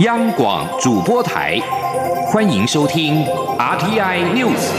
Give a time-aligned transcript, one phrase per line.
[0.00, 1.56] 央广主播台，
[2.26, 3.24] 欢迎收听
[3.56, 4.72] RTI News。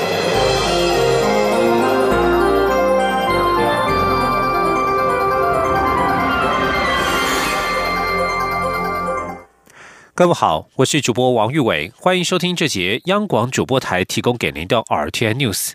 [10.13, 15.71] 各位好，我是主播王玉伟，欢迎收听这节央广主播台提供给您的 RTI News。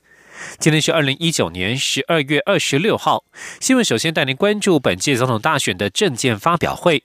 [0.59, 3.25] 今天是二零一九年十二月二十六号，
[3.59, 7.05] 新闻首先带您关注本届总统大选的政见发表会。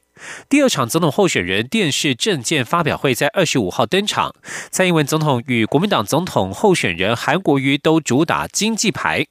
[0.50, 4.34] 第二场总统候选人电视政见发表会在二十五号登场，
[4.72, 9.28] 蔡英文总统与国民党总统候选人韩国瑜都主打经济牌。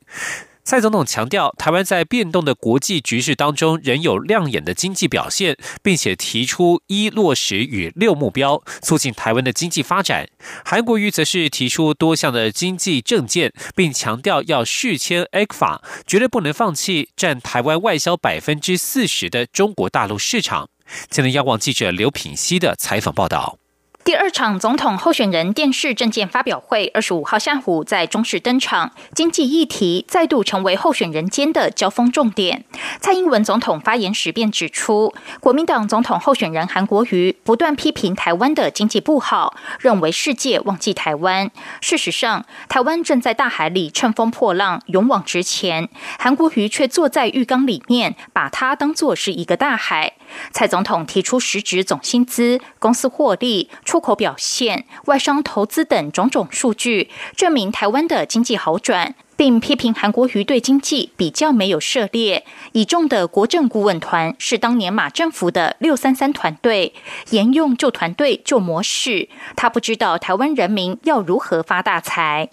[0.66, 10.26] 蔡总统强调，台湾在变动的国际局势当中仍有亮眼的经济表现，并且提出一落实与六目标，促进台湾的经济发展。
[10.64, 20.70] 韩国瑜则是提出多项的经济政见，并强调要续签 A 法，绝对不能放弃占台湾外销百分之四十的中国大陆市场。
[21.10, 23.58] 今天央广记者刘品熙的采访报道。
[24.04, 28.92] 第二场总统候选人电视政见发表会，二十五号下午在中视登场。
[29.14, 32.66] 经济议题再度成为候选人间的交锋重点。
[33.00, 41.50] 蔡英文总统发言时便指出，国民党总统候选人韩国瑜不断批评台湾的经济不好，认为世界忘记台湾。
[41.80, 45.88] 事实上，台湾正在大海里乘风破浪，勇往直前。
[46.18, 50.12] 韩国瑜却坐在浴缸里面，把它当作是一个大海。
[50.52, 53.68] 蔡总统提出实质总薪资、公司获利。
[53.84, 62.44] 出口表现、外商投资等种种数据，证明台湾的经济好转，并批评韩国瑜对经济比较没有涉猎。
[62.72, 66.94] 倚重的国政顾问团是当年马政府的六三三团队，
[67.30, 69.28] 沿用旧团队旧模式。
[69.56, 72.48] 他不知道台湾人民要如何发大财。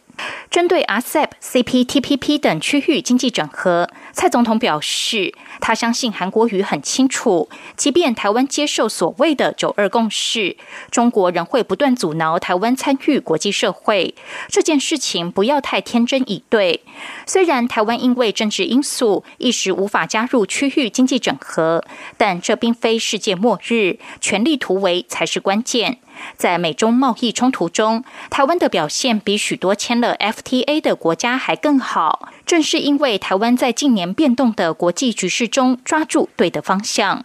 [0.49, 10.57] 针对 RCEP、CPTPP 等区域经济整合，蔡总统表示，他相信韩国瑜很清楚，即便台湾接受所谓的“九二共识”，
[10.91, 14.13] 中国仍会不断阻挠台湾参与国际社会。
[14.49, 16.81] 这件事情不要太天真以对。
[17.25, 21.83] 虽然台湾因为政治因素一时无法加入区域经济整合，
[22.17, 25.99] 但这并非世界末日，全力突围才是关键。
[26.37, 32.29] 在美中贸易冲突中，台湾的表现比许多签了 FTA 的国家还更好。
[32.45, 37.23] 正是因为台湾在近年变动的国际局势中抓住对的方向。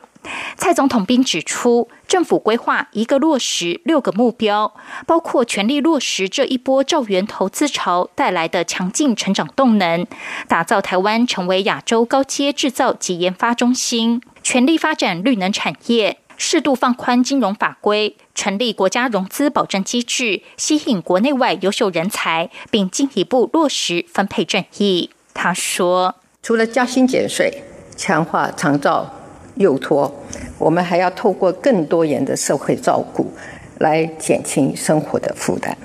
[0.56, 4.74] 蔡总统并指出，政府规划一个落实六个目标，
[5.06, 10.04] 包括全力落实这一波兆元投资潮带来的强劲成长动能，
[10.48, 16.18] 打造台湾成为亚洲高阶制造及研发中心，全力发展绿能产业。
[16.36, 25.10] 适度放宽金融法规，成立国家融资保证机制，吸引国内外优秀人才，并进一步落实分配正义。
[25.34, 27.62] 他说：“除了加薪减税、
[27.96, 29.10] 强化长照
[29.56, 30.14] 幼托，
[30.58, 33.32] 我们还要透过更多元的社会照顾，
[33.78, 35.76] 来减轻生活的负担。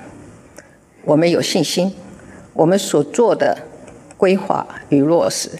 [1.04, 1.92] 我们有信心，
[2.52, 3.58] 我们所做的
[4.16, 5.50] 规划与落实，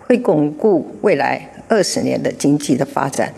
[0.00, 3.32] 会巩固未来二十年的经济的发展。”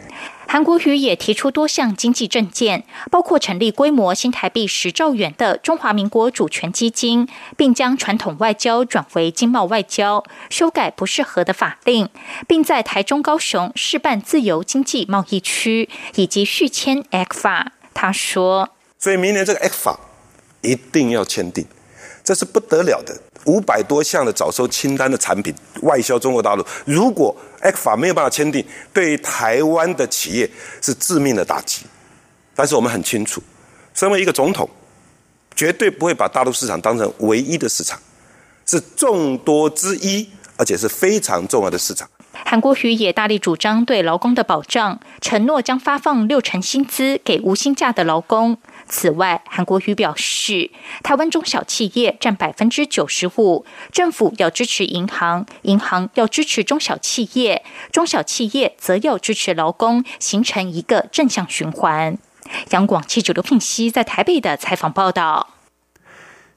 [0.53, 7.27] 韩国瑜也提出多项经济政见，包括成立规模新台币十兆元的中华民国主权基金，
[7.57, 12.07] 并将传统外交转为经贸外交，修改不适合的法令，
[12.47, 17.73] 并在台中、高雄试办自由经济贸易区，以及续签 X 法。
[17.95, 18.69] 他说
[19.01, 19.99] ：“所以明年这个 X 法
[20.61, 21.67] 一定要签订，
[22.23, 30.51] 这是不得了的。”五百多项的早收清单的产品外销中国大陆，如果 X 法没有办法签订，对台湾的企业
[30.81, 31.87] 是致命的打击。
[32.55, 33.43] 但是我们很清楚，
[33.95, 34.69] 身为一个总统，
[35.55, 37.99] 绝对不会把大陆市场当成唯一的市场，
[38.67, 42.09] 是众多之一，而且是非常重要的市场。
[42.45, 48.59] 韩国瑜也大力主张对劳工的保障，承诺将发放六成薪资给无薪假的劳工。
[48.89, 50.71] 此外，韩国瑜表示，
[51.03, 62.19] 台湾中小企业占百分之九十五，政府要支持银行，银行要支持中小企业，中小企业则要支持劳工，形成一个正向循环。
[62.71, 65.49] 杨广记者刘聘熙在台北的采访报道。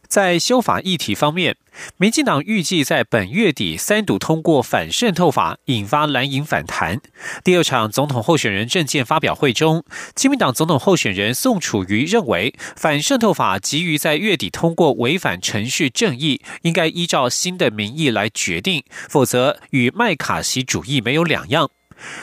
[0.08, 1.58] 在修法议题方面，
[1.98, 7.02] 民进党预计在本月底三读通过反渗透法，引发蓝营反弹。
[7.44, 9.84] 第二场总统候选人政见发表会中，
[10.16, 21.70] 亲民党总统候选人宋楚瑜认为，反渗透法急于在月底通过，违反程序正义，应该依照新的民意来决定，否则与麦卡锡主义没有两样。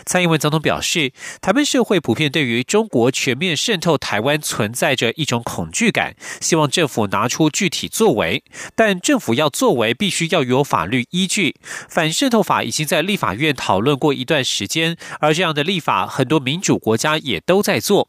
[0.04, 8.42] 蔡英文总统表示，台湾社会普遍对于中国全面渗透台湾存在着一种恐惧感，希望政府拿出具体作为。
[8.74, 11.56] 但政府要作为，必须要有法律依据。
[11.88, 18.08] 反渗透法已经在立法院讨论过一段时间，而这样的立法，很多民主国家也都在做。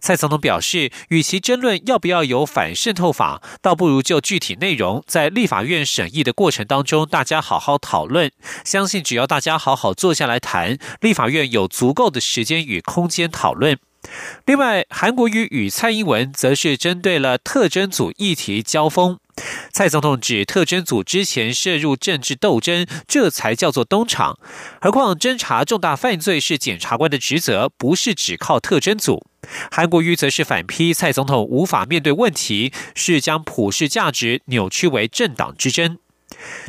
[0.00, 8.30] 蔡总统表示，与其争论要不要有反渗透法，倒不如就具体内容在立法院审议的过程当中，大家好好讨论。
[8.64, 13.78] 相信只要大家好好坐下来谈，立法院有足够的时间与空间讨论。
[14.46, 19.18] 另外，韩国瑜与蔡英文则是针对了特征组议题交锋。
[19.72, 24.38] 蔡总统指，特征组之前涉入政治斗争，这才叫做东厂。
[24.80, 29.24] 何况侦查重大犯罪是检察官的职责，不是只靠特征组。
[29.70, 35.98] 韩国瑜则是反批蔡总统无法面对问题，是将普世价值扭曲为政党之争。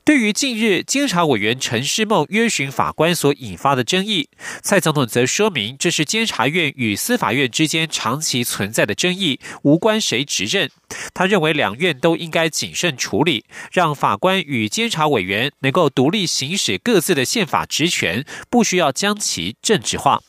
[0.04, 4.28] 对于近日监察委员陈世梦约询法官所引发的争议，
[4.62, 10.70] 蔡总统则说明，这是监察院与司法院之间长期存在的争议，无关谁执政。
[11.14, 20.22] 他认为两院都应该谨慎处理，让法官与监察委员能够独立行使各自的宪法职权，不需要将其政治化。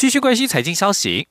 [0.00, 1.28] 继续关心财经消息。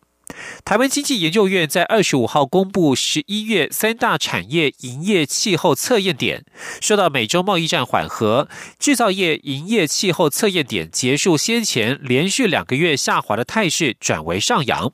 [0.63, 6.45] 台湾经济研究院在二十五号公布十一月三大产业营业气候测验点，
[6.80, 14.94] 受到美洲贸易战缓和，制造业营业气候测验点结束先前连续两个月下滑的态势，转为上扬。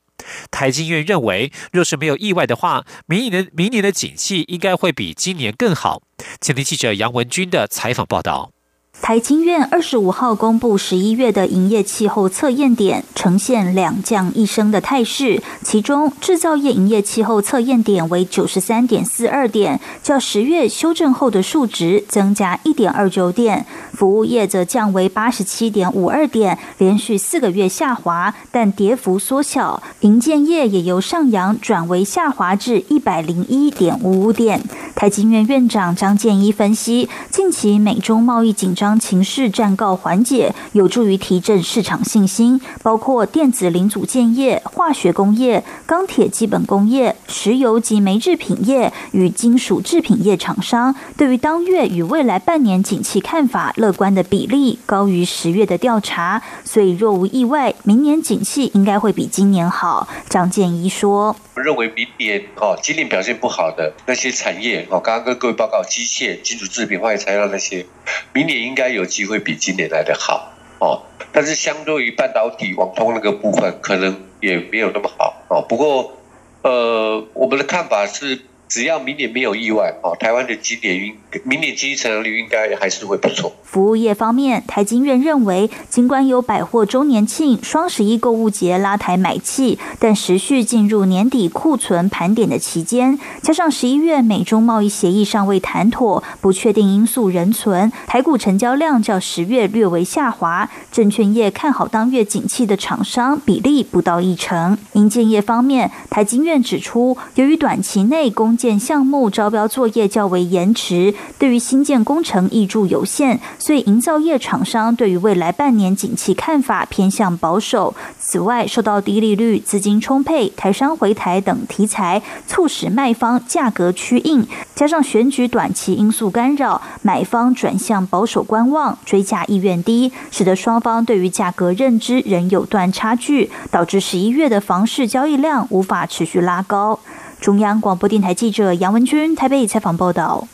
[0.49, 6.01] 台经院认为，若是没有意外的话，明年的明年的景气应该会比今年更好。
[6.39, 8.54] 前天记者杨文军的采访报道。
[9.01, 15.43] 台经院二十五号公布十一月的营业气候测验点，呈现两降一升的态势。
[15.61, 23.63] 其中，制造业营业气候测验点为九十三点四二点，较十月修正后的数值增加一点二九点；
[23.93, 29.83] 服务业则降为八十七点五二点，连续四个月下滑，但跌幅缩小。
[29.99, 34.63] 营建业也由上扬转为下滑至一百零一点五五点。
[34.95, 38.84] 台经院院长张建一分析，近期美中贸易紧张。
[38.99, 42.61] 情势暂告缓解，有助于提振市场信心。
[42.83, 56.43] 包括电子零组件业、化学工业、钢铁基本工业、石油及煤制品业与金属制品业厂商，对于当月与未来半年景气看法乐观的比例高于十月的调查。
[56.63, 60.07] 所以若无意外，明年景气应该会比今年好。
[60.29, 67.83] 张建一说：“我认为明年哦，今年表现不好的那些产业哦，刚刚跟各位报告，机械、金属制品、化学材料那些，
[68.31, 75.61] 明年应。”应该有机会比今年来的好哦，但是相对于半导体、网通那个部分，可能也没有那么好哦。
[75.61, 76.17] 不过，
[76.61, 78.41] 呃，我们的看法是。
[78.67, 83.53] 只要明年没有意外，哦，台湾的今年应明年经济成长率应该还是会不错。
[83.63, 100.69] 服务业方面，台经院认为，尽管有百货周年庆、双十一购物节拉抬买气，但持续进入年底库存盘点的期间，加上十一月美中贸易协议尚未谈妥，不确定因素仍存，台股成交量较十月略为下滑。
[100.91, 104.77] 证券业看好当月景气的厂商比例不到一成。
[104.93, 117.93] 银建业方面，台经院指出，由于短期内供建项目招标作业较为延迟，对于新建工程益助有限，所以营造业厂商对于未来半年景气看法偏向保守。
[118.19, 136.99] 此外，受到低利率、资金充沛、台商回台等题材，促使卖方价格趋硬，加上选举短期因素干扰，买方转向保守观望，追价意愿低，使得双方对于价格认知仍有段差距，导致十一月的房市交易量无法持续拉高。
[137.39, 140.47] 中央广播电台记者杨文君台北采访报道：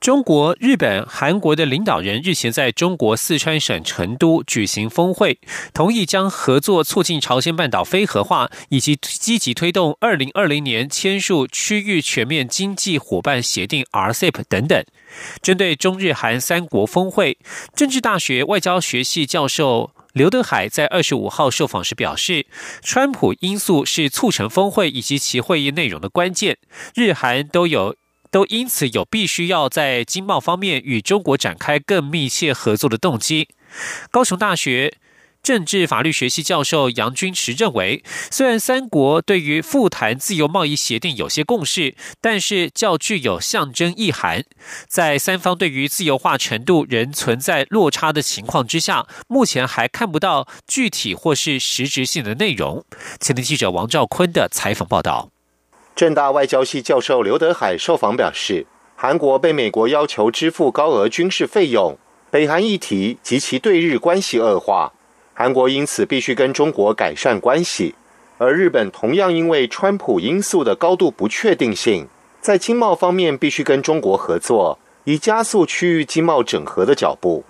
[0.00, 5.38] 中国、日本、韩国的领导人日前在中国四川省成都举行峰会，
[5.74, 14.82] 同意将合作促进朝鲜半岛非核化，以及积极推动二零二零年签署区域全面经济伙伴协定 （RCEP） 等等。
[15.42, 17.36] 针对中日韩三国峰会，
[17.74, 19.90] 政治大学外交学系教授。
[20.18, 22.44] 刘德海在二十五号受访时表示，
[22.82, 26.58] 川普因素是促成峰会以及其会议内容的关键。
[26.96, 27.94] 日韩都有
[28.28, 33.48] 都因此有必须要在经贸方面与中国展开更密切合作的动机。
[34.10, 34.98] 高雄大学。
[35.48, 44.44] 政治法律学系教授杨君池认为，虽然三国对于复谈自由贸易协定有些共识，但是较具有象征意涵。
[44.88, 52.84] 在三方对于自由化程度仍存在落差的情况之下，目前还看不到具体或是实质性的内容。
[53.18, 55.30] 前天记者王兆坤的采访报道。
[55.96, 61.96] 正大外交系教授刘德海受访表示，韩国被美国要求支付高额军事费用，
[62.30, 64.92] 北韩议题及其对日关系恶化。
[65.40, 67.94] 韩国因此必须跟中国改善关系，
[68.38, 72.08] 而日本同样因为川普因素的高度不确定性，
[72.40, 77.44] 在经贸方面必须跟中国合作，以加速区域经贸整合的脚步。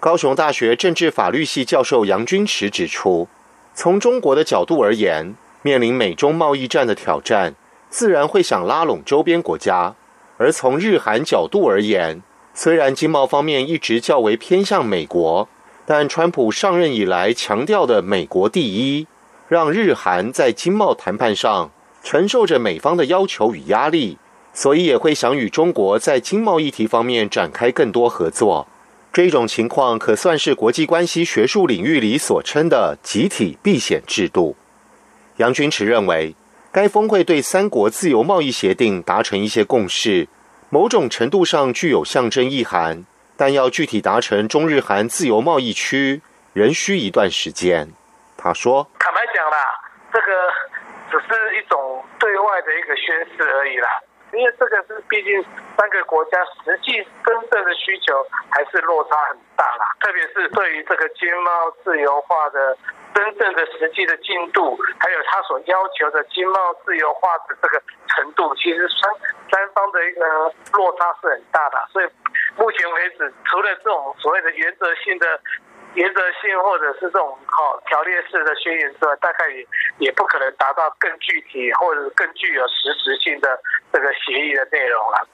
[0.00, 3.28] 高雄大学政治法律系教授杨君池指出，
[3.74, 7.54] 从中国的角度而言，面临美中贸易战的挑战，
[7.90, 9.94] 自然会想拉拢周边国家；
[10.38, 12.22] 而从日韩角度而言，
[12.54, 15.46] 虽然经贸方面一直较为偏向美国，
[15.92, 19.08] 但川普上任以来强调的“美国第一”，
[19.50, 21.72] 让日韩在经贸谈判上
[22.04, 24.16] 承受着美方的要求与压力，
[24.54, 28.68] 所以也会想与中国在经贸议题方面展开更多合作。
[29.12, 34.54] 这种情况可算是国际关系学术领域里所称的集体避险制度。
[35.38, 36.36] 杨军池认为，
[36.70, 40.28] 该峰会对三国自由贸易协定达成一些共识。
[40.68, 43.04] 某种程度上具有象征意涵，
[43.40, 46.20] 但要具体达成中日韩自由贸易区，
[46.52, 47.88] 仍需一段时间。
[48.36, 49.80] 他说：“坦白讲啦，
[50.12, 50.52] 这个
[51.10, 53.88] 只是一种对外的一个宣示而已啦，
[54.34, 55.42] 因为这个是毕竟
[55.74, 56.92] 三个国家实际
[57.24, 58.12] 真正的需求
[58.50, 62.76] 还是落差很大啦，特别是对于这个经贸自由化的。”
[63.12, 69.10] 真正的实际的进度，还有他所要求的经贸自由化的这个程度，其实三
[69.50, 70.24] 三方的一个
[70.72, 71.88] 落差是很大的。
[71.92, 72.06] 所以
[72.56, 75.26] 目前为止，除了这种所谓的原则性的
[75.94, 79.66] 原则性，或者是这种好条列式的宣言之外，大概也
[79.98, 83.60] 也不可能达到更具体或者更具有实质性的
[83.92, 85.28] 这个协议的内容了。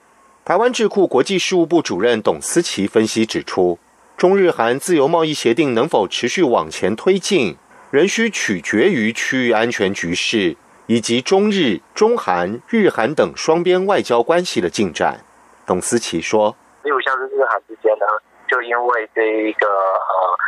[0.45, 3.79] 台湾智库国际事务部主任董思琪分析指出，
[4.17, 7.57] 中日韩自由贸易协定能否持续往前推进？
[7.93, 10.57] 仍需取决于区域安全局势
[10.87, 15.21] 以及中日、中韩、日韩等双边外交关系的进展。
[15.65, 18.07] 董思琪说：“例如像是日韩之间呢，
[18.47, 20.39] 就因为这一个呃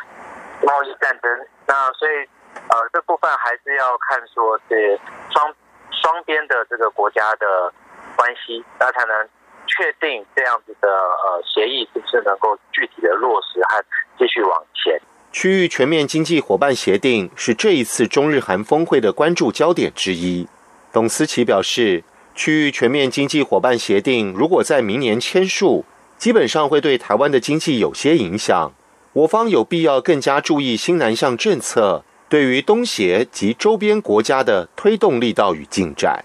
[0.62, 1.28] 贸易战争，
[1.66, 2.14] 那所以
[2.54, 4.96] 呃这部分还是要看说是
[5.34, 5.52] 双
[5.90, 7.72] 双边的这个国家的
[8.14, 9.28] 关系，那才能
[9.66, 13.84] 确定这样子的呃协议是不是能够具体的落实和
[14.16, 14.96] 继续往前。”
[15.32, 20.46] 区域全面经济伙伴协定是这一次中日韩峰会的关注焦点之一。
[20.92, 22.04] 董思琪表示，
[22.34, 25.84] 区域全面经济伙伴协定如果在明年签署，
[26.18, 28.72] 基本上会对台湾的经济有些影响。
[29.12, 36.24] 我方有必要更加注意新南向政策对于东协及周边国家的推动力道与进展。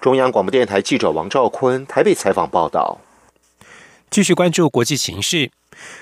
[0.00, 2.98] 中央广播电台记者王兆坤台北采访报道。
[4.10, 5.50] 继续关注国际形势。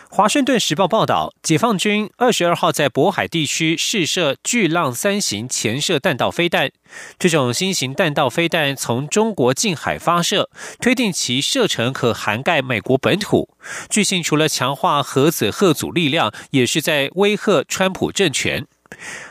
[0.09, 6.71] 华盛顿时报报道，解放军二十二号在渤海地区试射巨浪三型潜射弹道飞弹。
[7.19, 10.49] 这种新型弹道飞弹从中国近海发射，
[10.81, 13.49] 推定其射程可涵盖美国本土。
[13.91, 18.67] 据信，除了强化核子核组力量，也是在威吓川普政权。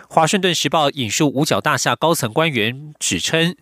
[0.09, 3.55] 华盛顿时报引述五角大厦高层官员指称。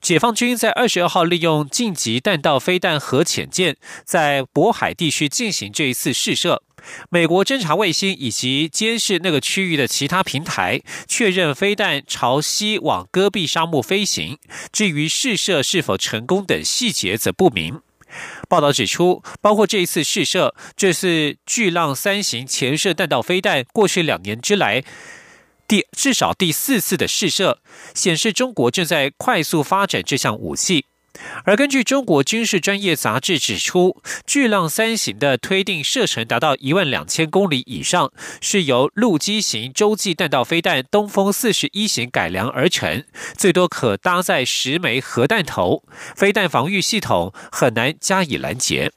[0.00, 6.62] 解放军在二十二号利用近级弹道飞弹核潜舰，在渤海地区进行这一次试射。
[7.10, 14.38] 美国侦察卫星以及监视那个区域的其他平台确认飞弹朝西往戈壁沙漠飞行。
[14.72, 17.80] 至于试射是否成功等细节则不明。
[18.48, 24.84] 报道指出，包括这一次试射，这次巨浪三型潜射弹道飞弹过去两年之来。
[25.68, 27.58] 第至少第四次的试射
[27.94, 30.86] 显示，中国正在快速发展这项武器。
[31.44, 43.04] 而根据中国军事专业杂志指出，巨浪三型的推定射程达到一万两千公里以上，是由陆基型洲际弹道飞弹东风四十一型改良而成，
[43.34, 45.82] 最多可搭载十枚核弹头，
[46.14, 48.92] 飞弹防御系统很难加以拦截。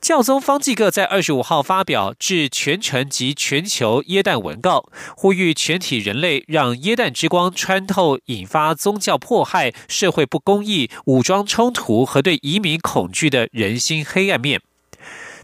[0.00, 14.60] 教宗方济各在二十五号发表致全城及全球耶诞文告，呼吁全体人类让耶诞之光穿透引发宗教迫害、社会不公义、武装冲突和对移民恐惧的人心黑暗面。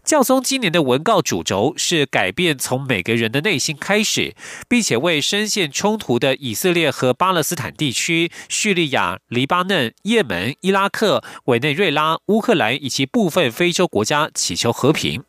[0.05, 4.35] 教宗今年的文告主轴是改变从每个人的内心开始，
[4.69, 15.23] 并且为深陷冲突的以色列和巴勒斯坦地区、叙利亚、黎巴嫩、也门、伊拉克、委内瑞拉、乌克兰以及部分非洲国家祈求和平。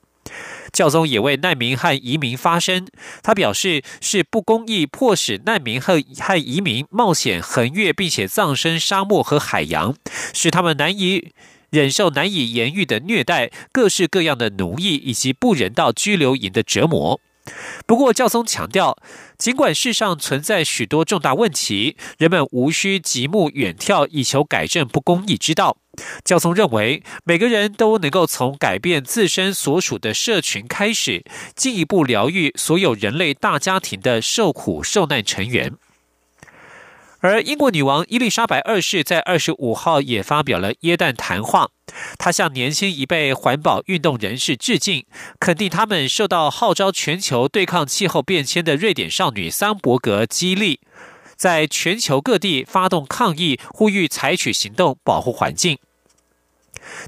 [0.73, 2.87] 教宗也为难民和移民发声，
[3.23, 9.97] 他表示是不公义迫使难民和和移民冒险横越并且葬身沙漠和海洋，
[10.35, 11.33] 使他们难以。
[11.71, 17.21] 忍受难以言喻的虐待、各式各样的奴役以及不人道拘留营的折磨。
[17.87, 18.99] 不过，教宗强调，
[19.39, 25.77] 尽管世上存在许多重大问题，人们无需极目远眺以求改正不公义之道。
[26.25, 35.75] 教宗认为，每个人都能够从改变自身所属的社群开始，进一步疗愈所有人类大家庭的受苦受难成员。
[37.21, 41.71] 而英国女王伊丽莎白二世在二十五号也发表了耶诞谈话，
[42.19, 45.07] 她向年轻一辈环保运动人士致敬，
[45.41, 50.81] 肯定他们受到号召全球对抗气候变迁的瑞典少女桑伯格激励，
[51.37, 55.79] 在全球各地发动抗议，呼吁采取行动保护环境。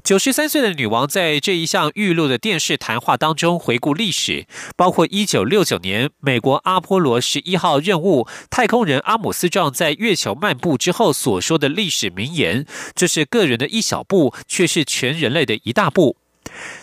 [0.03, 4.45] 九十三岁的女王在这一项预录的电视谈话当中回顾历史，
[4.75, 16.17] 包括一九六九年美国阿波罗十一号任务太空人阿姆斯壮在月球漫步之后所说的历史名言：“这是个人的一小步，却是全人类的一大步。”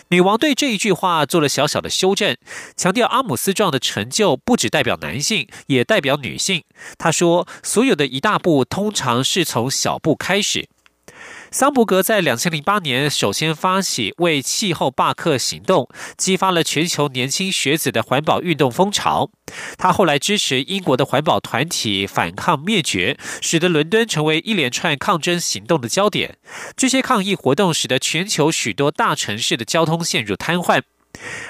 [0.09, 2.37] 女王对这一句话做了小小的修正，
[2.77, 6.63] 强调阿姆斯壮的成就不只代表男性，也代表女性。
[6.97, 10.69] 她说：“所有的一大步，通常是从小步开始。”
[11.49, 19.31] 桑伯格在两千零八年首先发起为气候罢课行动，激发了全球年轻学子的环保运动风潮。
[19.77, 26.37] 他后来支持英国的环保团体反抗灭绝，使得伦敦成为一连串抗争行动的焦点。
[26.75, 30.81] 这些抗议活动使得全球许多大城市的交通陷入瘫痪，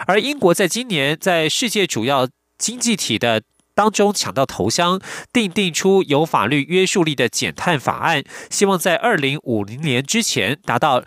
[0.06, 3.42] 而英国在今年在世界主要经济体的。
[3.78, 5.00] 当中抢到头香，
[5.32, 11.04] 定定出有法律约束力的减碳法案，希望在二零五零年之前达到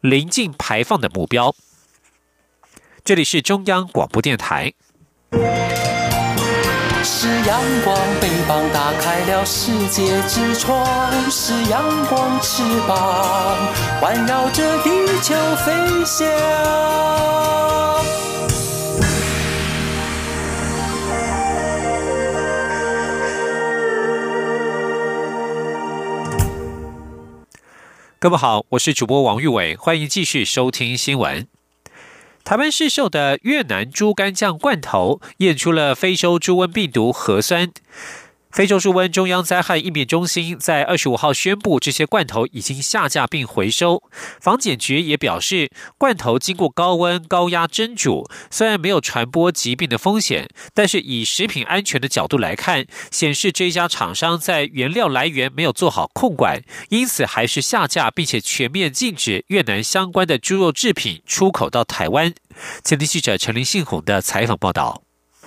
[0.00, 1.54] 临近排放的目标。
[3.04, 4.72] 这里是中央广播电台。
[7.04, 13.58] 是阳光，翅膀打开了世界之窗；是阳光，翅膀
[14.00, 16.26] 环绕着地球飞翔。
[28.22, 31.44] 各位好，我是主播王玉伟，欢迎继续收听新闻。
[32.44, 37.72] 台湾市售的越南猪肝酱罐头验出了非洲猪瘟病毒核酸。
[38.52, 44.02] 非洲猪瘟中央灾害应变中心在二十五号宣布，这些罐头已经下架并回收。
[44.40, 62.34] 防检局也表示，罐头经过高温高压蒸煮，虽然没有传播疾病的风险，但是以食品安全的角度来看，显示这家厂商在原料来源没有做好控管，因此还是下架，并且全面禁止越南相关的猪肉制品出口到台湾。
[62.84, 65.02] 前天记者陈林信宏的采访报道。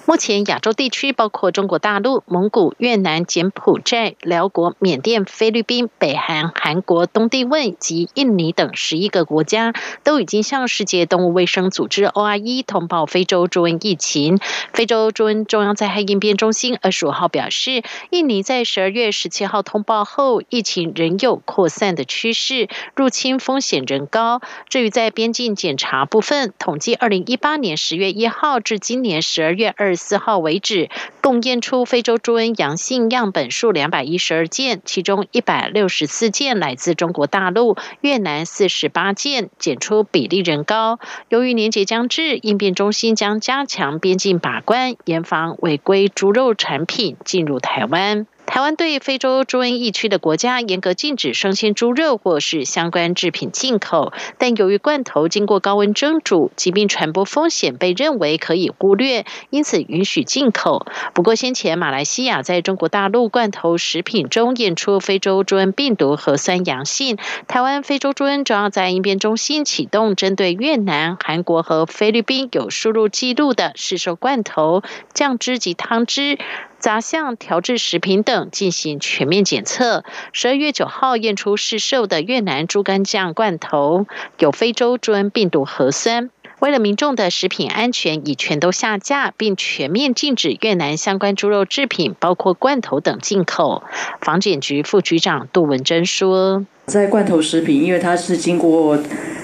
[0.08, 14.38] 目前，亚洲地区包括中国大陆、蒙古、越南、柬埔寨、辽国、缅甸、菲律宾、北韩、韩国、东帝汶及印尼等十一个国家，都已经向世界动物卫生组织 OIE 通报非洲猪瘟疫情。
[14.74, 24.40] 非洲猪瘟中央灾害应变中心二十五号表示，印尼在十二月十七号通报后，疫情仍有扩散的趋势，入侵风险仍高。
[24.70, 29.95] 至于在边境检查部分，统计二零一八年十月一号至今年十二月二。
[29.96, 30.90] 四号为止，
[31.22, 41.00] 共验出非洲猪瘟阳性样本数两百一十二件，其中一百六十四件来自中国大陆、越南四十八件，检出比例仍高。
[41.30, 48.28] 由于年节将至，应变中心将加强边境把关，严防违规猪肉产品进入台湾。
[48.48, 60.86] 台湾对非洲猪瘟疫区的国家严格禁止生鲜猪肉或是相关制品进口，但由于罐头经过高温蒸煮，疾病传播风险被认为可以忽略，因此允许进口。
[61.14, 76.38] 不过，先前马来西亚在中国大陆罐头食品中验出非洲猪瘟病毒核酸阳性，台湾非洲猪瘟主要在应变中心启动针对越南、韩国和菲律宾有输入记录的市售罐头、酱汁及汤汁。
[76.80, 80.04] 杂项调制食品等进行全面检测。
[80.34, 84.06] 十二月九号验出市售的越南猪肝酱罐头
[84.38, 86.30] 有非洲猪瘟病毒核酸。
[86.60, 93.84] 为了民众的食品安全，已全都下架，并全面禁止越南相关猪肉制品，包括罐头等进口。
[94.22, 98.98] 防检局副局长杜文珍说：“在罐头食品，因为它是经过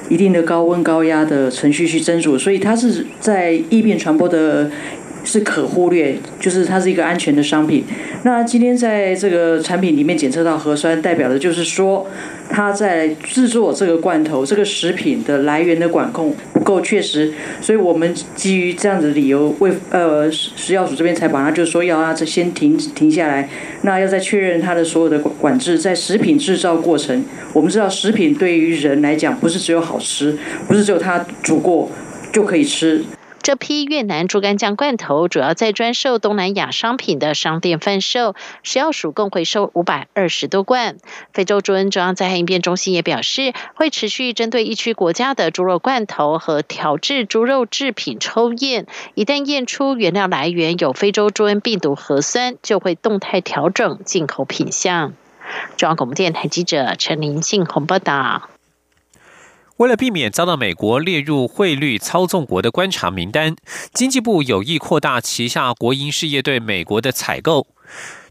[0.10, 4.72] 一定的高温高压的程序去蒸煮，所以它是在异变传播的。”
[5.23, 7.84] 是可忽略，就是它是一个安全的商品。
[8.23, 12.07] 那今天在这个产品里面检测到核酸，代表的就是说，
[12.49, 23.49] 它在制作这个罐头、这个食品的来源的管控不够确实，所以我们基于这样的理由，为呃食药署这边才把它就说要它先停停下来，
[23.81, 31.89] 那要再确认它的所有的管制，在食品制造过程，我们知道食品对于人来讲，不是只有好吃，不是只有它煮过
[32.31, 33.03] 就可以吃。
[33.41, 40.97] 这批越南猪肝酱罐头主要在专售东南亚商品的商店贩售，食药署共回收五百二十多罐。
[41.34, 55.13] 非洲猪瘟中央灾害应变中心也表示，会持续针对疫区国家的猪肉罐头和调制猪肉制品抽验，一旦验出原料来源有非洲猪瘟病毒核酸，就会动态调整进口品项。
[55.77, 58.49] 中央广播电台记者陈林信鸿报道。
[59.82, 63.56] 为了避免遭到美国列入汇率操纵国的观察名单，
[63.96, 67.65] 经济部有意扩大旗下国营事业对美国的采购。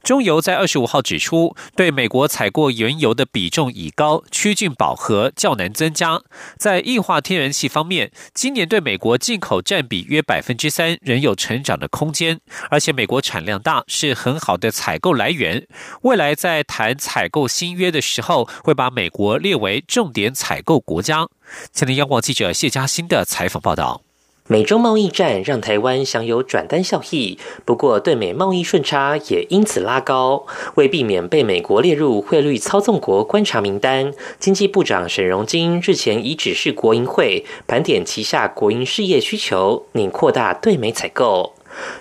[0.03, 6.21] 中油在二十五号指出，对美国采购原油的比重已高，趋近饱和，较难增加。
[6.57, 12.41] 在液化天然气方面，今年对美国进口占比约百分之三，仍有成长的空间。
[12.71, 15.67] 而且美国产量大，是很好的采购来源。
[16.03, 21.29] 未来在谈采购新约的时候，会把美国列为重点采购国家。
[21.73, 24.10] 前天央广记者谢嘉欣的采访报道。
[24.53, 30.45] 美中贸易战让台湾享有转单效益，不过对美贸易顺差也因此拉高。
[30.75, 41.53] 为避免被美国列入汇率操纵国观察名单，经济部长沈荣金日前已指示国营会盘点旗下国营事业需求，拟扩大对美采购。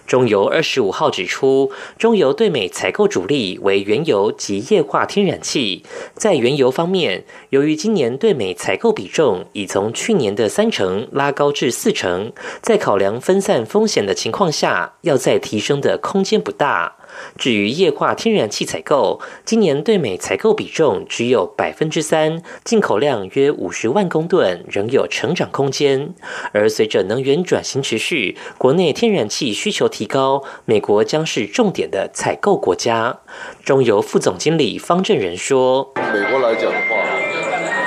[0.05, 5.83] 中油二十五号指出，中油对美采购主力为原油及液化天然气。
[6.13, 16.95] 在原油方面，由于今年对美采购比重已从去年的三成拉高至四成，在考量分散风险的情况下，要再提升的空间不大。
[17.37, 26.13] 至于液化天然气采购，今年对美采购比重只有百分之三，进口量约五十万公吨，仍有成长空间。
[26.51, 33.19] 而随着能源转型持续，国内天然气需求提高，美国将是重点的采购国家。
[33.63, 36.97] 中油副总经理方正仁说：“美国来讲的话，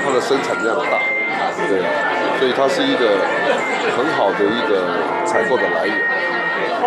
[0.04, 1.00] 它的生产量大，
[1.68, 1.82] 对，
[2.38, 3.18] 所以它是一个
[3.96, 5.96] 很好的一个采购的来源，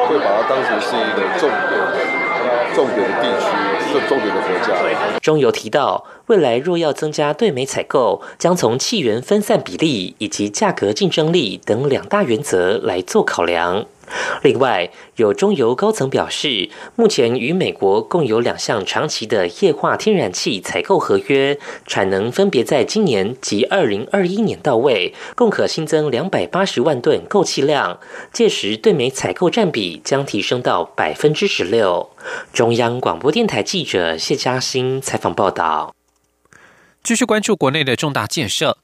[0.08, 1.76] 会把它当成是一个重点。”
[2.74, 3.46] 重点的地区
[3.92, 5.20] 是重点的国家。
[5.22, 13.86] 中油提到，未来若要增加对美采购，将从气源分散比例以及价格竞争力等两大原则来做考量。
[14.44, 28.00] 另外，有中油高层表示，目前与美国共有两项长期的液化天然气采购合约，产能分别在今年及二零二一年到位，共可新增两百八十万吨购气量，
[28.32, 32.10] 届时对美采购占比将提升到百分之十六。
[32.54, 35.96] 中央广播电台记者谢嘉欣采访报道。
[37.04, 38.78] 继续关注国内的重大建设。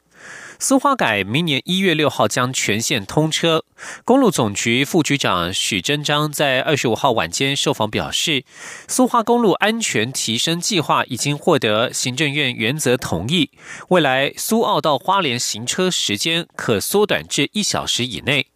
[0.63, 3.65] 苏花改明年一月六号将全线通车。
[4.05, 8.45] 公路总局副局长许真章在二十五号晚间受访表示，
[8.87, 13.49] 苏花公路安全提升计划已经获得行政院原则同意，
[13.89, 18.50] 未来苏澳到花莲行车时间可缩短至一小时以内。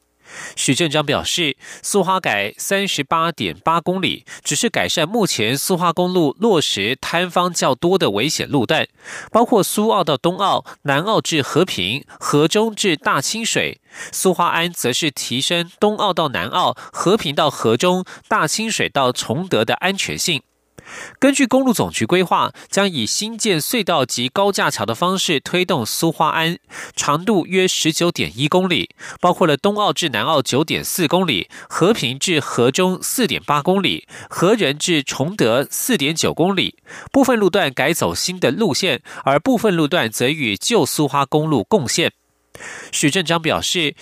[0.56, 8.88] 许正章表示，苏花改三十八点八公里，只是改善目前苏花公路落实摊方较多的危险路段，
[9.32, 13.80] 包括苏澳到东澳、南澳至和平、河中至大清水；
[14.12, 20.42] 苏花安则是提升东澳到南澳、和平到河中、大清水到崇德的安全性。
[21.20, 26.58] 根据公路总局规划，将以新建隧道及高架桥的方式推动苏花安，
[26.96, 36.76] 长度约十九点一公里，包括了东澳至南澳九点四公里，和平至河中四点八公里，和仁至崇德四点九公里。
[37.12, 42.12] 部分路段改走新的路线，而部分路段则与旧苏花公路共线。
[42.92, 43.96] 许正章表示。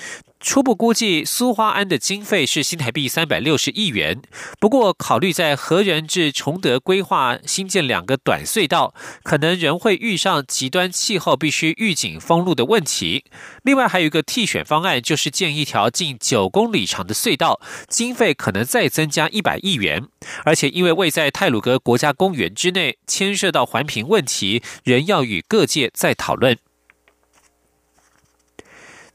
[0.46, 4.22] 初步估计，苏花安的经费是新台币三百六十亿元。
[4.60, 13.24] 不过，考虑在和仁至崇德规划新建两个短隧道，可能仍会遇上极端气候，必须预警封路的问题。
[13.64, 20.06] 另外，还有一个替选方案，就是建一条近九公里长的隧道，经费可能再增加一百亿元。
[20.44, 26.58] 而且，因为位在泰鲁格国家公园之内，牵涉到环评问题，仍要与各界再讨论。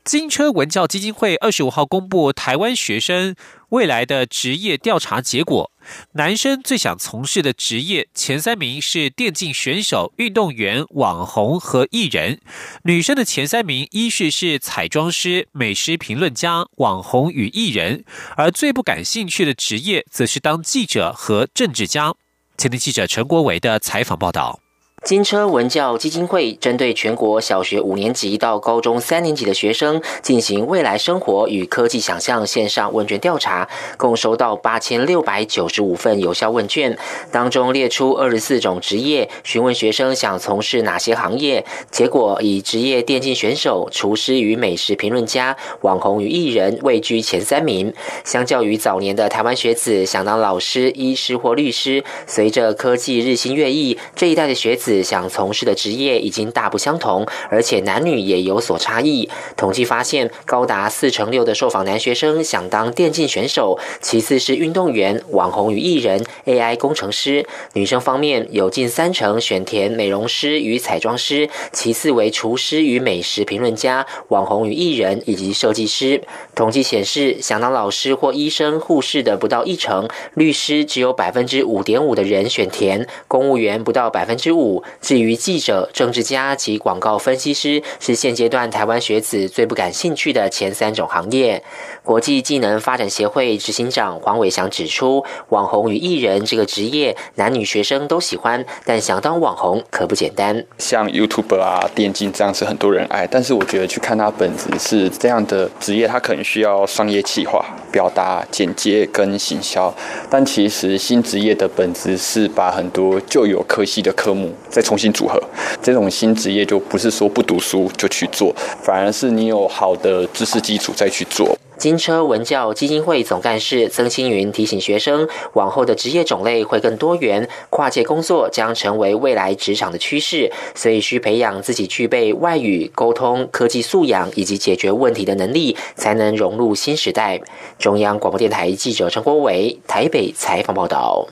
[0.08, 3.34] 金车文教基金会二十五号公布台湾学生
[3.68, 5.70] 未来的职业调查结果，
[6.12, 12.38] 男生最想从事的职业前三名是电竞选手、运动员、网红和艺人；
[12.84, 18.02] 女生的前三名依序是彩妆师、美食评论家、网红与艺人，
[18.34, 22.14] 而最不感兴趣的职业则是当记者和政治家。
[22.56, 24.58] 前天记者陈国维的采访报道。
[25.04, 36.98] 金车文教基金会针对全国小学五年级到高中三年级的学生进行未来生活与科技想象线上问卷调查，共收到八千六百九十五份有效问卷，
[37.30, 41.64] 当中列出二十四种职业，询问学生想从事哪些行业。
[41.90, 47.94] 结果以职业电竞选手、厨师与美食评论家、网红与艺人位居前三名。
[48.24, 54.87] 相较于早年的台湾学子想当老师、医师或律师，随着科技日新月异，这一代的学子。
[55.02, 59.28] 想从事的职业已经大不相同，而且男女也有所差异。
[59.56, 67.46] 统计发现，高达四成六的受访男学生想当电竞选手，其次是运动员、网红与艺人、AI 工程师。
[67.74, 76.22] 女生方面，有近三成选填美容师与彩妆师，其次为厨师与美食评论家、网红与艺人以及设计师。
[76.54, 84.77] 统计显示，想当老师或医生、护士的不到一成，律师只有百分之五点五的人选填，公务员不到百分之五。
[85.00, 91.62] 至于记者、政治家及广告分析师，是现阶段台湾学子最不感兴趣的前三种行业。
[92.08, 100.64] 国际技能发展协会执行长黄伟翔指出，网红与艺人这个职业，男女学生都喜欢，但想当网红可不简单。
[100.78, 109.94] 像 YouTube 啊、电竞这样子，很多人爱，但是我觉得去看它本质是这样的职业，它可能需要商业企划、表达、简介跟行销。
[110.30, 114.50] 但其实新职业的本质是把很多旧有科系的科目。
[114.70, 115.38] 再重新组合，
[115.82, 118.50] 这种新职业就不是说不读书就去做，
[118.82, 121.54] 反而是你有好的知识基础再去做。
[121.78, 137.40] 金车文教基金会总干事曾青云提醒学生，往后的职业种类会更多元，跨界工作将成为未来职场的趋势，所以需培养自己具备外语沟通、科技素养以及解决问题的能力，才能融入新时代。
[137.78, 141.28] 中央广播电台记者陈国伟台北采访报道。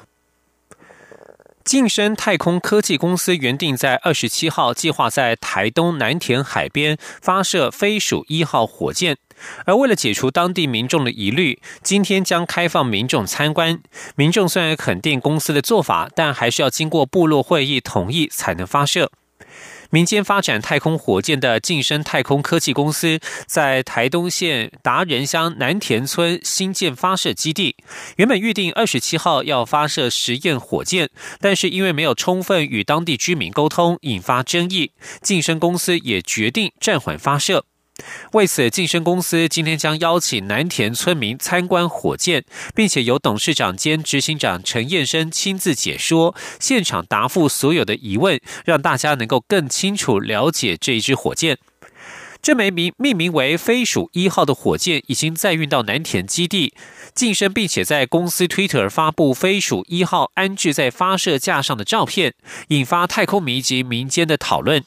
[1.65, 9.17] 晋升太空科技公司原定在二十七号计划在台东南田海边发射飞鼠一号火箭，
[9.65, 13.81] 而为了解除当地民众的疑虑，今天将开放民众参观。
[14.15, 19.11] 民众虽然肯定公司的做法，但还是要经过部落会议同意才能发射。
[19.91, 27.77] 民间发展太空火箭的晋升太空科技公司，在台东县达人乡南田村新建发射基地。
[28.17, 31.09] 原本预定二十七号要发射实验火箭，
[31.41, 34.91] 但是因为没有充分与当地居民沟通，引发争议，
[35.23, 37.65] 晋升公司也决定暂缓发射。
[38.33, 51.59] 为此，晋升公司今天将邀请南田村民参观火箭，并且由董事长兼执行长陈彦生亲自解说，现场答复所有的疑问，让大家能够更清楚了解这一支火箭。
[52.43, 56.75] 这枚名命名为“飞鼠一号”的火箭已经载运到南田基地
[57.13, 62.35] 晋升，并且在公司 Twitter 发布“飞鼠一号”安置在发射架上的照片，
[62.69, 64.85] 引发太空迷及民间的讨论。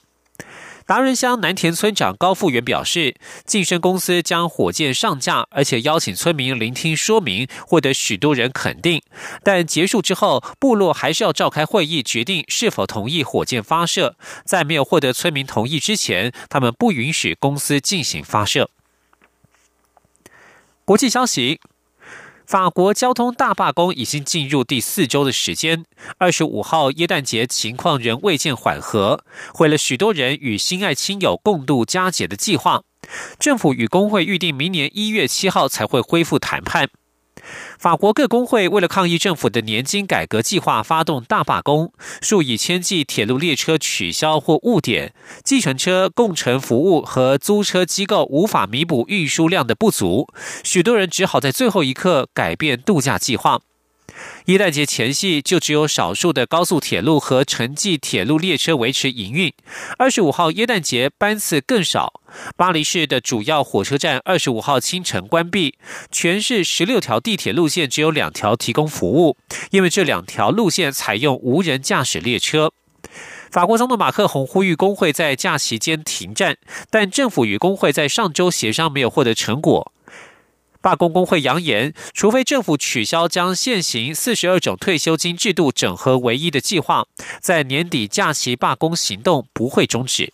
[0.90, 9.04] 达人乡南田村长高富元表示，晋升公司将火箭上架，而且邀请村民聆听说明，获得许多人肯定。
[9.44, 14.16] 但结束之后，部落还是要召开会议，决定是否同意火箭发射。
[14.44, 18.72] 在没有获得村民同意之前，他们不允许公司进行发射。
[20.86, 21.62] 国际消息。
[22.50, 25.86] 法国交通大罢工已经进入第四周的时间，
[26.18, 32.82] 二十五号耶诞节情况仍未见缓和，毁了许多人与心爱亲友共度佳节的计划。
[33.38, 36.90] 政府与工会预定明年一月七号才会恢复谈判。
[37.78, 50.28] 法国各工会为了抗议政府的年金改革计划，发动大罢工，数以千计铁路列车取消或误点，计程车、共乘服务和租车机构无法弥补运输量的不足，
[50.64, 53.62] 许多人只好在最后一刻改变度假计划。
[54.46, 59.54] 耶诞节前夕，就只有少数的高速铁路和城际铁路列车维持营运。
[59.98, 62.22] 二十五号耶诞节班次更少，
[62.58, 65.76] 巴黎市的主要火车站二十五号清晨关闭，
[66.12, 69.38] 全市十六条地铁路线只有两条提供服务，
[69.72, 72.72] 因为这两条路线采用无人驾驶列车。
[73.52, 76.58] 法国总统马克宏呼吁工会在假期间停战，
[76.92, 79.92] 但政府与工会在上周协商没有获得成果。
[80.82, 87.06] 罢工工会扬言，除非政府取消将现行四十二种退休金制度整合为一的计划，
[87.42, 90.32] 在年底假期罢工行动不会终止。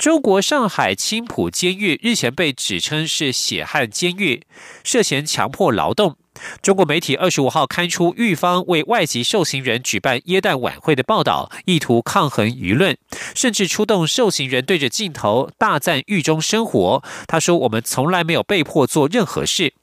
[0.00, 4.44] 中国上海青浦监狱日前被指称是血汗监狱，
[4.82, 6.16] 涉嫌强迫劳动。
[6.62, 12.96] 中国媒体二十五号刊出狱方为外籍受刑人举办耶诞晚会的报道，意图抗衡舆论，
[13.34, 17.04] 甚至出动受刑人对着镜头大赞狱中生活。
[17.28, 19.74] 他说：“我们从来没有被迫做任何事。”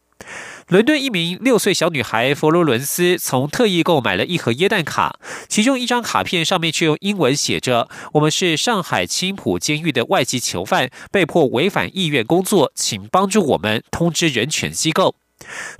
[0.67, 15.15] 伦敦一名六岁小女孩佛罗伦斯从特意购买了一盒椰蛋卡，其中一张卡片上面却用英文写着：“我们是上海青浦监狱的外籍囚犯，被迫违反意愿工作，请帮助我们通知人权机构。”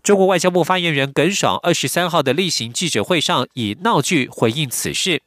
[0.01, 5.21] 中国外交部发言人耿爽二十三号的例行记者会上以闹剧回应此事。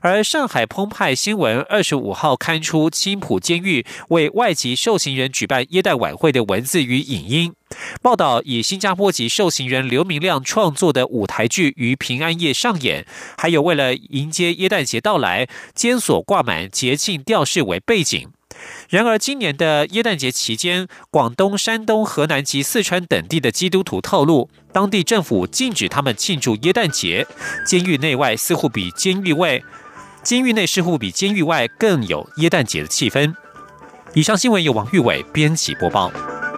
[0.00, 7.54] 而上海澎湃新闻二十五号刊出青浦监狱为外籍受刑人举办耶诞晚会的文字与影音
[8.00, 18.28] 报道，以新加坡籍受刑人刘明亮创作的舞台剧于平安夜上演，还有为了迎接耶诞节到来，监所挂满节庆吊饰为背景。
[18.88, 27.26] 然而，今年的耶诞节期间，广东、山东、河南及四川等地的基督徒透露，当地政府禁止他们庆祝耶诞节。
[27.66, 29.62] 监狱内外似乎比监狱外，
[30.22, 33.34] 监狱内似乎比监狱外更有耶诞节的气氛。
[34.14, 36.12] 以上新闻由王玉伟编辑播报。